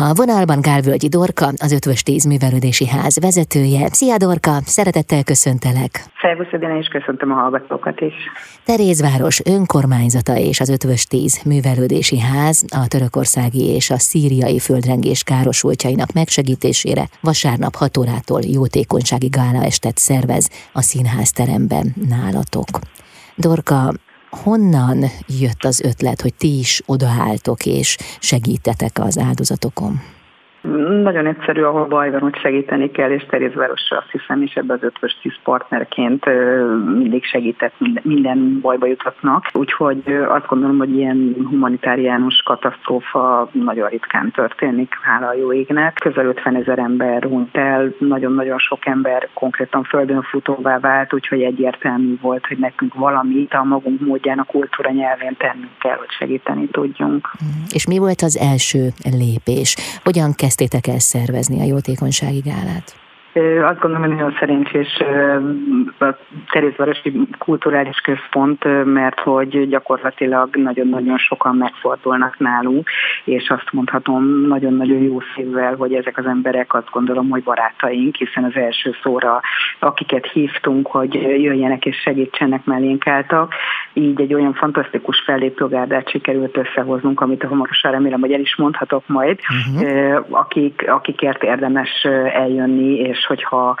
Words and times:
A 0.00 0.14
vonalban 0.14 0.60
Gálvölgyi 0.60 1.08
Dorka, 1.08 1.46
az 1.56 1.72
Ötvös 1.72 2.02
Tíz 2.02 2.24
Művelődési 2.24 2.86
Ház 2.88 3.18
vezetője. 3.18 3.88
Szia 3.92 4.16
Dorka, 4.16 4.50
szeretettel 4.64 5.22
köszöntelek. 5.24 6.04
Szervusz, 6.20 6.52
Edina, 6.52 6.78
és 6.78 6.86
köszöntöm 6.86 7.30
a 7.30 7.34
hallgatókat 7.34 8.00
is. 8.00 8.14
Terézváros 8.64 9.40
önkormányzata 9.44 10.36
és 10.36 10.60
az 10.60 10.68
Ötvös 10.68 11.04
Tíz 11.04 11.42
Művelődési 11.44 12.20
Ház 12.20 12.64
a 12.68 12.86
törökországi 12.88 13.74
és 13.74 13.90
a 13.90 13.98
szíriai 13.98 14.58
földrengés 14.58 15.22
károsultjainak 15.22 16.12
megsegítésére 16.12 17.04
vasárnap 17.20 17.74
6 17.74 17.96
órától 17.96 18.40
jótékonysági 18.40 19.26
gála 19.26 19.64
estet 19.64 19.98
szervez 19.98 20.50
a 20.72 20.82
színház 20.82 21.30
teremben 21.30 21.94
nálatok. 22.08 22.68
Dorka, 23.36 23.94
honnan 24.42 25.04
jött 25.26 25.64
az 25.64 25.80
ötlet, 25.80 26.20
hogy 26.20 26.34
ti 26.34 26.58
is 26.58 26.82
odaálltok 26.86 27.66
és 27.66 27.96
segítetek 28.18 28.98
az 28.98 29.18
áldozatokon? 29.18 30.00
Nagyon 31.02 31.26
egyszerű, 31.26 31.62
ahol 31.62 31.84
baj 31.84 32.10
van, 32.10 32.20
hogy 32.20 32.36
segíteni 32.36 32.90
kell, 32.90 33.10
és 33.10 33.26
Terézvárosra 33.26 33.96
azt 33.96 34.10
hiszem 34.10 34.42
is 34.42 34.54
ebbe 34.54 34.74
az 34.74 34.82
ötvös 34.82 35.18
tíz 35.22 35.34
partnerként 35.42 36.24
mindig 36.98 37.24
segített, 37.24 37.74
minden 38.02 38.58
bajba 38.60 38.86
jutatnak. 38.86 39.46
Úgyhogy 39.52 40.02
azt 40.28 40.46
gondolom, 40.46 40.78
hogy 40.78 40.96
ilyen 40.96 41.36
humanitáriánus 41.50 42.42
katasztrófa 42.44 43.48
nagyon 43.52 43.88
ritkán 43.88 44.30
történik, 44.30 44.94
hála 45.02 45.26
a 45.26 45.34
jó 45.34 45.52
égnek. 45.52 45.94
Közel 45.94 46.26
50 46.26 46.56
ezer 46.56 46.78
ember 46.78 47.22
hunyt 47.22 47.56
el, 47.56 47.94
nagyon-nagyon 47.98 48.58
sok 48.58 48.86
ember 48.86 49.28
konkrétan 49.34 49.82
földön 49.82 50.22
futóvá 50.22 50.78
vált, 50.78 51.14
úgyhogy 51.14 51.42
egyértelmű 51.42 52.18
volt, 52.20 52.46
hogy 52.46 52.58
nekünk 52.58 52.94
valamit 52.94 53.52
a 53.52 53.64
magunk 53.64 54.00
módján 54.00 54.38
a 54.38 54.44
kultúra 54.44 54.90
nyelvén 54.90 55.36
tennünk 55.38 55.78
kell, 55.78 55.96
hogy 55.96 56.10
segíteni 56.18 56.66
tudjunk. 56.66 57.30
És 57.72 57.86
mi 57.86 57.98
volt 57.98 58.20
az 58.20 58.38
első 58.38 58.88
lépés? 59.18 59.76
Hogyan 60.02 60.32
kezd 60.32 60.53
kezdtétek 60.54 60.94
el 60.94 60.98
szervezni 60.98 61.60
a 61.60 61.64
jótékonysági 61.64 62.42
gálát? 62.44 63.02
Azt 63.70 63.80
gondolom, 63.80 64.00
hogy 64.00 64.16
nagyon 64.16 64.36
szerencsés 64.38 65.02
a 65.98 66.16
Terézvárosi 66.50 67.28
Kulturális 67.38 67.96
Központ, 67.96 68.84
mert 68.84 69.20
hogy 69.20 69.68
gyakorlatilag 69.68 70.56
nagyon-nagyon 70.56 71.18
sokan 71.18 71.56
megfordulnak 71.56 72.38
nálunk, 72.38 72.90
és 73.24 73.48
azt 73.48 73.72
mondhatom 73.72 74.46
nagyon-nagyon 74.46 75.02
jó 75.02 75.18
szívvel, 75.34 75.74
hogy 75.74 75.94
ezek 75.94 76.18
az 76.18 76.26
emberek 76.26 76.74
azt 76.74 76.90
gondolom, 76.90 77.28
hogy 77.28 77.42
barátaink, 77.42 78.16
hiszen 78.16 78.44
az 78.44 78.54
első 78.54 78.94
szóra, 79.02 79.40
akiket 79.78 80.30
hívtunk, 80.32 80.86
hogy 80.86 81.14
jöjjenek 81.14 81.84
és 81.84 81.96
segítsenek 81.96 82.64
mellénk 82.64 83.06
álltak, 83.06 83.54
így 83.94 84.20
egy 84.20 84.34
olyan 84.34 84.54
fantasztikus 84.54 85.22
fellépőgárdát 85.24 86.10
sikerült 86.10 86.56
összehoznunk, 86.56 87.20
amit 87.20 87.42
hamarosan 87.42 87.90
remélem, 87.90 88.20
hogy 88.20 88.32
el 88.32 88.40
is 88.40 88.56
mondhatok 88.56 89.02
majd, 89.06 89.38
uh-huh. 89.40 90.26
akik, 90.30 90.84
akikért 90.88 91.42
érdemes 91.42 92.04
eljönni, 92.32 92.94
és 92.94 93.26
hogyha 93.26 93.76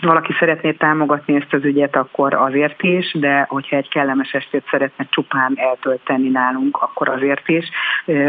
valaki 0.00 0.32
szeretné 0.38 0.72
támogatni 0.72 1.34
ezt 1.34 1.52
az 1.52 1.64
ügyet, 1.64 1.96
akkor 1.96 2.34
azért 2.34 2.82
is, 2.82 3.12
de 3.12 3.46
hogyha 3.48 3.76
egy 3.76 3.88
kellemes 3.88 4.32
estét 4.32 4.64
szeretne 4.70 5.06
csupán 5.10 5.52
eltölteni 5.54 6.28
nálunk, 6.28 6.76
akkor 6.76 7.08
azért 7.08 7.48
is. 7.48 7.68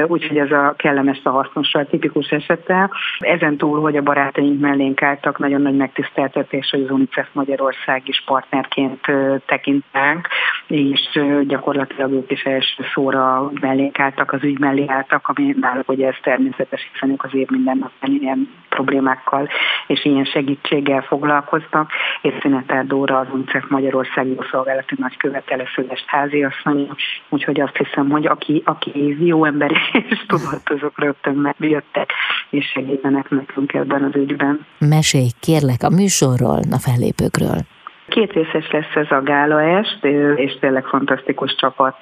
Úgyhogy 0.08 0.38
ez 0.38 0.52
a 0.52 0.74
kellemes 0.78 1.22
a 1.24 1.30
hasznosra 1.30 1.86
tipikus 1.86 2.30
esete. 2.30 2.90
Ezen 3.20 3.58
túl, 3.58 3.82
hogy 3.82 3.98
a 3.98 4.02
barátaink 4.02 4.60
mellénk 4.60 5.02
álltak, 5.02 5.40
nagyon 5.40 5.62
nagy 5.62 5.76
megtiszteltetés, 5.76 6.70
hogy 6.70 6.82
az 6.82 6.90
UNICEF 6.90 7.28
Magyarország 7.32 8.02
is 8.06 8.24
partnerként 8.26 9.06
tekintünk, 9.46 10.28
és 10.68 11.20
gyakorlatilag 11.48 12.12
ők 12.12 12.32
is 12.32 12.44
első 12.44 12.84
szóra 12.94 13.52
mellénk 13.62 14.00
álltak, 14.00 14.32
az 14.34 14.44
ügy 14.44 14.60
mellé 14.60 14.86
álltak, 14.88 15.28
ami 15.28 15.56
náluk 15.60 15.86
hogy 15.86 16.02
ez 16.02 16.16
természetes, 16.22 16.90
hiszen 16.94 17.10
ők 17.10 17.24
az 17.24 17.34
év 17.34 17.48
minden 17.50 17.78
nap 17.78 17.92
ilyen 18.02 18.50
problémákkal 18.70 19.50
és 19.88 20.06
ilyen 20.06 20.26
segítséggel 20.26 21.02
foglalkoznak, 21.02 21.92
és 22.22 22.34
Szinetár 22.42 22.86
Dóra 22.86 23.20
az 23.20 23.28
UNICEF 23.34 23.64
Magyarországi 23.70 24.38
Szolgálati 24.52 24.96
Nagykövete 24.98 25.56
leszögest 25.56 26.06
háziasszonya, 26.08 26.96
úgyhogy 27.30 27.62
azt 27.62 27.78
hiszem, 27.78 28.10
hogy 28.10 28.26
aki, 28.26 28.62
aki 28.66 29.26
jó 29.26 29.46
ember 29.46 29.72
és 30.10 30.26
tudott, 30.28 30.70
azok 30.70 31.00
rögtön 31.00 31.36
megjöttek 31.36 32.12
és 32.50 32.66
segítenek 32.66 33.30
nekünk 33.30 33.74
ebben 33.74 34.04
az 34.04 34.16
ügyben. 34.16 34.66
Mesélj 34.80 35.30
kérlek 35.40 35.84
a 35.84 35.90
műsorról, 35.90 36.60
a 36.72 36.80
fellépőkről. 36.80 37.73
Két 38.14 38.34
részes 38.34 38.72
lesz 38.72 38.96
ez 38.96 39.12
a 39.12 39.22
gála 39.22 39.62
est, 39.62 40.06
és 40.36 40.58
tényleg 40.60 40.86
fantasztikus 40.86 41.56
csapat 41.56 41.98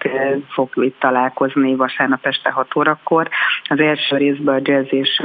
fog 0.50 0.70
itt 0.74 1.00
találkozni 1.00 1.76
vasárnap 1.76 2.26
este 2.26 2.52
6 2.52 2.76
órakor. 2.76 3.30
Az 3.70 3.80
első 3.80 4.18
részben 4.18 4.56
a 4.56 4.60
jazz 4.62 4.88
és 4.90 5.22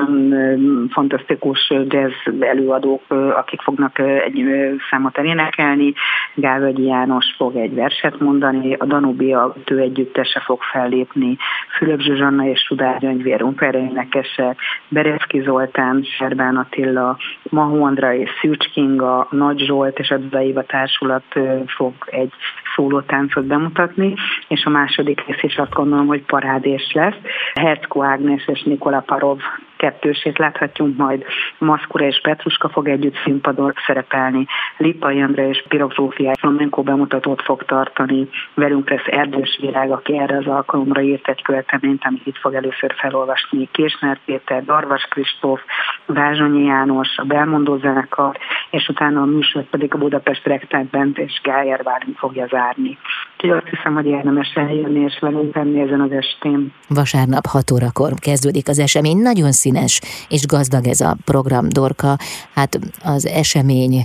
fantasztikus 0.90 1.72
jazz 1.88 2.12
előadók, 2.40 3.02
akik 3.34 3.60
fognak 3.60 3.98
egy 3.98 4.44
számot 4.90 5.18
elénekelni. 5.18 5.92
Gálvegyi 6.34 6.84
János 6.84 7.34
fog 7.36 7.56
egy 7.56 7.74
verset 7.74 8.20
mondani, 8.20 8.74
a 8.74 8.84
Danubia 8.84 9.54
ő 9.70 9.78
együttese 9.78 10.40
fog 10.40 10.62
fellépni, 10.62 11.36
Fülöp 11.76 12.00
Zsuzsanna 12.00 12.46
és 12.46 12.60
Sudár 12.60 12.98
Gyöngyvér 12.98 13.44
énekesek, 13.72 14.58
Bereszki 14.88 15.40
Zoltán, 15.40 16.02
Serbán 16.02 16.56
Attila, 16.56 17.16
Mahó 17.42 17.84
Andra 17.84 18.14
és 18.14 18.30
Szűcs 18.40 18.70
Kinga, 18.72 19.26
Nagy 19.30 19.58
Zsolt 19.58 19.98
és 19.98 20.10
a 20.10 20.16
Dudaiva 20.16 20.62
társulat 20.76 21.24
fog 21.66 21.94
egy 22.06 22.32
szólótáncot 22.74 23.44
bemutatni, 23.44 24.14
és 24.48 24.64
a 24.64 24.70
második 24.70 25.26
rész 25.26 25.42
is 25.42 25.56
azt 25.56 25.74
gondolom, 25.74 26.06
hogy 26.06 26.22
parádés 26.22 26.92
lesz. 26.92 27.16
Hercko 27.54 28.02
Ágnes 28.02 28.48
és 28.48 28.62
Nikola 28.62 29.00
Parov 29.00 29.38
kettősét 29.76 30.38
láthatjunk 30.38 30.96
majd. 30.96 31.24
Maszkura 31.58 32.06
és 32.06 32.20
Petruska 32.22 32.68
fog 32.68 32.88
együtt 32.88 33.16
színpadon 33.24 33.72
szerepelni. 33.86 34.46
Lipa 34.76 35.10
Jendre 35.10 35.48
és 35.48 35.64
Pirog 35.68 35.92
Zsófia 35.92 36.32
flamenco 36.38 36.82
bemutatót 36.82 37.42
fog 37.42 37.64
tartani. 37.64 38.28
Velünk 38.54 38.90
lesz 38.90 39.06
Erdős 39.06 39.58
Virág, 39.60 39.90
aki 39.90 40.18
erre 40.18 40.36
az 40.36 40.46
alkalomra 40.46 41.00
írt 41.00 41.28
egy 41.28 41.42
költeményt, 41.42 42.04
amit 42.04 42.26
itt 42.26 42.38
fog 42.38 42.54
először 42.54 42.94
felolvasni. 42.96 43.68
Késner 43.72 44.18
Péter, 44.24 44.64
Darvas 44.64 45.02
Kristóf, 45.10 45.60
Vázsonyi 46.06 46.64
János, 46.64 47.08
a 47.16 47.24
Belmondó 47.24 47.76
zenekar, 47.76 48.36
és 48.70 48.88
utána 48.88 49.20
a 49.20 49.24
műsor 49.24 49.62
pedig 49.62 49.94
a 49.94 49.98
Budapest 49.98 50.46
Rektát 50.46 50.86
Bent 50.86 51.18
és 51.18 51.40
Gájer 51.42 51.82
Bálint 51.82 52.18
fogja 52.18 52.46
zárni. 52.46 52.98
Úgyhogy 53.34 53.50
azt 53.50 53.68
hiszem, 53.70 53.94
hogy 53.94 54.06
érdemes 54.06 54.52
eljönni 54.54 55.00
és 55.00 55.18
velünk 55.20 55.54
venni 55.54 55.80
ezen 55.80 56.00
az 56.00 56.10
estén. 56.12 56.72
Vasárnap 56.88 57.46
6 57.46 57.70
órakor 57.70 58.12
kezdődik 58.20 58.68
az 58.68 58.78
esemény. 58.78 59.18
Nagyon 59.18 59.52
színes 59.66 60.00
és 60.28 60.46
gazdag 60.46 60.86
ez 60.86 61.00
a 61.00 61.16
program, 61.24 61.68
Dorka. 61.68 62.18
Hát 62.54 62.78
az 63.02 63.26
esemény 63.26 64.04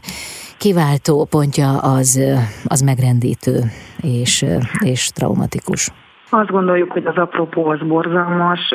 kiváltó 0.57 1.25
pontja 1.25 1.77
az, 1.77 2.19
az 2.63 2.81
megrendítő 2.81 3.71
és, 4.01 4.45
és 4.79 5.09
traumatikus. 5.13 5.91
Azt 6.33 6.51
gondoljuk, 6.51 6.91
hogy 6.91 7.05
az 7.05 7.17
apropó 7.17 7.65
az 7.65 7.79
borzalmas, 7.79 8.73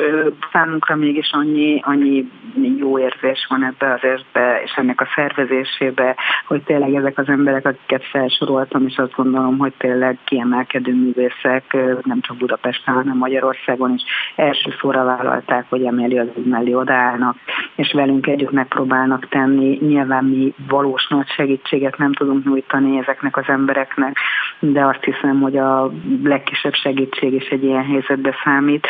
számunkra 0.51 0.95
mégis 0.95 1.29
annyi, 1.31 1.79
annyi 1.83 2.31
jó 2.77 2.99
érzés 2.99 3.45
van 3.49 3.63
ebbe 3.63 3.93
az 3.93 4.03
estbe, 4.03 4.61
és 4.63 4.71
ennek 4.75 5.01
a 5.01 5.07
szervezésébe, 5.15 6.15
hogy 6.47 6.63
tényleg 6.63 6.93
ezek 6.93 7.17
az 7.17 7.27
emberek, 7.27 7.65
akiket 7.65 8.03
felsoroltam, 8.03 8.85
és 8.87 8.97
azt 8.97 9.15
gondolom, 9.15 9.57
hogy 9.57 9.73
tényleg 9.77 10.17
kiemelkedő 10.23 10.93
művészek, 10.93 11.77
nem 12.03 12.21
csak 12.21 12.37
Budapesten, 12.37 12.93
hanem 12.93 13.17
Magyarországon 13.17 13.93
is 13.93 14.03
első 14.35 14.73
szóra 14.79 15.03
vállalták, 15.03 15.65
hogy 15.69 15.83
emeli 15.83 16.17
az 16.17 16.27
mellé 16.45 16.73
odaállnak, 16.73 17.35
és 17.75 17.93
velünk 17.93 18.27
együtt 18.27 18.51
megpróbálnak 18.51 19.27
tenni. 19.27 19.77
Nyilván 19.81 20.23
mi 20.23 20.53
valós 20.67 21.07
nagy 21.07 21.27
segítséget 21.27 21.97
nem 21.97 22.13
tudunk 22.13 22.45
nyújtani 22.45 22.97
ezeknek 22.97 23.37
az 23.37 23.45
embereknek, 23.47 24.17
de 24.59 24.85
azt 24.85 25.03
hiszem, 25.03 25.41
hogy 25.41 25.57
a 25.57 25.91
legkisebb 26.23 26.73
segítség 26.73 27.33
is 27.33 27.47
egy 27.47 27.63
ilyen 27.63 27.85
helyzetbe 27.85 28.35
számít. 28.43 28.87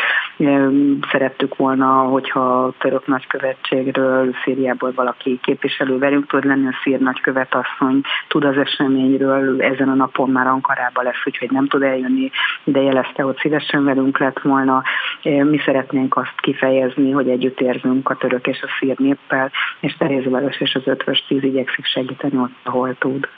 Szerettük 1.10 1.56
volna, 1.56 1.86
hogyha 1.86 2.40
a 2.40 2.72
török 2.78 3.06
nagykövetségről, 3.06 4.34
Szíriából 4.44 4.92
valaki 4.94 5.38
képviselő 5.42 5.98
velünk 5.98 6.26
tud 6.26 6.44
lenni, 6.44 6.66
a 6.66 6.78
szír 6.82 6.98
nagykövet 7.00 7.54
asszony 7.54 8.00
tud 8.28 8.44
az 8.44 8.56
eseményről, 8.56 9.62
ezen 9.62 9.88
a 9.88 9.94
napon 9.94 10.30
már 10.30 10.46
Ankarába 10.46 11.02
lesz, 11.02 11.22
úgyhogy 11.24 11.50
nem 11.50 11.66
tud 11.66 11.82
eljönni, 11.82 12.30
de 12.64 12.80
jelezte, 12.80 13.22
hogy 13.22 13.36
szívesen 13.36 13.84
velünk 13.84 14.18
lett 14.18 14.40
volna. 14.40 14.82
Mi 15.22 15.58
szeretnénk 15.64 16.16
azt 16.16 16.40
kifejezni, 16.40 17.10
hogy 17.10 17.28
együtt 17.28 17.60
érzünk 17.60 18.10
a 18.10 18.16
török 18.16 18.46
és 18.46 18.62
a 18.62 18.68
szír 18.78 18.98
néppel, 18.98 19.50
és 19.80 19.96
Terézváros 19.96 20.60
és 20.60 20.74
az 20.74 20.86
ötvös 20.86 21.24
tíz 21.28 21.42
igyekszik 21.42 21.84
segíteni 21.84 22.36
ott, 22.36 22.56
ahol 22.62 22.94
tud. 22.98 23.28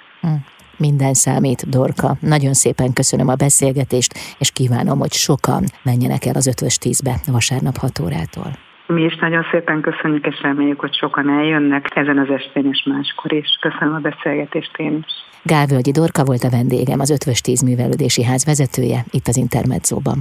Minden 0.80 1.14
számít, 1.14 1.68
Dorka. 1.68 2.10
Nagyon 2.20 2.54
szépen 2.54 2.92
köszönöm 2.92 3.28
a 3.28 3.34
beszélgetést, 3.34 4.12
és 4.38 4.50
kívánom, 4.50 4.98
hogy 4.98 5.12
sokan 5.12 5.62
menjenek 5.82 6.24
el 6.24 6.34
az 6.34 6.46
ötvös 6.46 6.76
tízbe 6.76 7.14
vasárnap 7.26 7.76
6 7.76 7.98
órától. 7.98 8.50
Mi 8.86 9.02
is 9.02 9.16
nagyon 9.20 9.44
szépen 9.50 9.80
köszönjük, 9.80 10.26
és 10.26 10.40
reméljük, 10.42 10.80
hogy 10.80 10.94
sokan 10.94 11.28
eljönnek 11.30 11.96
ezen 11.96 12.18
az 12.18 12.30
estén 12.30 12.66
és 12.72 12.82
máskor 12.84 13.32
is. 13.32 13.58
Köszönöm 13.60 13.94
a 13.94 13.98
beszélgetést 13.98 14.76
én 14.76 15.04
is. 15.06 15.12
Gálvölgyi 15.42 15.90
Dorka 15.90 16.24
volt 16.24 16.42
a 16.42 16.50
vendégem, 16.50 17.00
az 17.00 17.10
Ötvös 17.10 17.40
Tíz 17.40 17.62
Művelődési 17.62 18.24
Ház 18.24 18.44
vezetője, 18.44 19.04
itt 19.10 19.26
az 19.26 19.36
Intermedzóban. 19.36 20.18